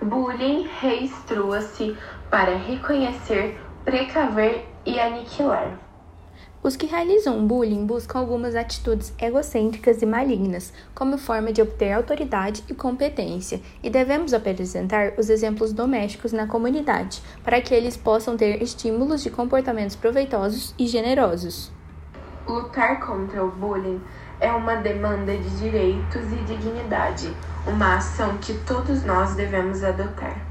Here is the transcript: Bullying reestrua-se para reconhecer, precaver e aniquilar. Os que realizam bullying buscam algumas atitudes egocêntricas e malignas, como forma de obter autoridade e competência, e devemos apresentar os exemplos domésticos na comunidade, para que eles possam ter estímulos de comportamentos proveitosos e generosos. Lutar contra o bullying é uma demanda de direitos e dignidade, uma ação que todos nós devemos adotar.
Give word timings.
Bullying 0.00 0.68
reestrua-se 0.80 1.96
para 2.30 2.56
reconhecer, 2.56 3.58
precaver 3.84 4.64
e 4.86 5.00
aniquilar. 5.00 5.76
Os 6.62 6.76
que 6.76 6.86
realizam 6.86 7.46
bullying 7.46 7.84
buscam 7.84 8.18
algumas 8.18 8.54
atitudes 8.54 9.12
egocêntricas 9.20 10.02
e 10.02 10.06
malignas, 10.06 10.72
como 10.94 11.18
forma 11.18 11.52
de 11.52 11.62
obter 11.62 11.92
autoridade 11.92 12.62
e 12.68 12.74
competência, 12.74 13.60
e 13.82 13.88
devemos 13.88 14.34
apresentar 14.34 15.14
os 15.18 15.30
exemplos 15.30 15.72
domésticos 15.72 16.32
na 16.32 16.46
comunidade, 16.46 17.22
para 17.42 17.60
que 17.60 17.74
eles 17.74 17.96
possam 17.96 18.36
ter 18.36 18.62
estímulos 18.62 19.22
de 19.22 19.30
comportamentos 19.30 19.96
proveitosos 19.96 20.74
e 20.78 20.86
generosos. 20.86 21.72
Lutar 22.46 23.00
contra 23.04 23.44
o 23.44 23.50
bullying 23.50 24.00
é 24.40 24.52
uma 24.52 24.76
demanda 24.76 25.36
de 25.36 25.58
direitos 25.58 26.32
e 26.32 26.36
dignidade, 26.44 27.34
uma 27.66 27.96
ação 27.96 28.38
que 28.38 28.54
todos 28.54 29.04
nós 29.04 29.34
devemos 29.34 29.82
adotar. 29.82 30.47